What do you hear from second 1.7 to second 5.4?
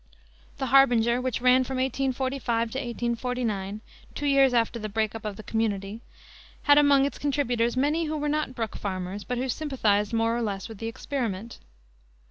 1845 to 1849 two years after the break up of